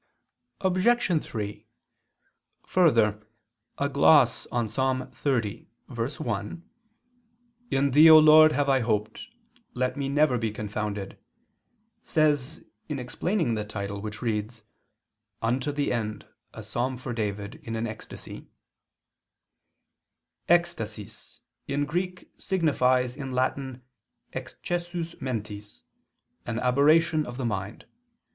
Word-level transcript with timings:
Obj. 0.61 1.23
3: 1.23 1.67
Further, 2.65 3.23
a 3.77 3.87
gloss 3.87 4.47
on 4.47 4.65
Ps. 4.67 4.75
30:1, 4.79 6.63
"In 7.69 7.91
Thee, 7.91 8.09
O 8.09 8.17
Lord, 8.17 8.51
have 8.51 8.67
I 8.67 8.79
hoped, 8.79 9.27
let 9.75 9.95
me 9.95 10.09
never 10.09 10.39
be 10.39 10.49
confounded," 10.49 11.19
says 12.01 12.63
in 12.89 12.97
explaining 12.97 13.53
the 13.53 13.63
title 13.63 14.03
[*Unto 15.39 15.71
the 15.71 15.93
end, 15.93 16.25
a 16.51 16.63
psalm 16.63 16.97
for 16.97 17.13
David, 17.13 17.59
in 17.61 17.75
an 17.75 17.85
ecstasy]: 17.85 18.47
"Ekstasis 20.49 21.41
in 21.67 21.85
Greek 21.85 22.31
signifies 22.39 23.15
in 23.15 23.33
Latin 23.33 23.83
excessus 24.33 25.21
mentis, 25.21 25.83
an 26.47 26.57
aberration 26.57 27.23
of 27.27 27.37
the 27.37 27.45
mind. 27.45 27.85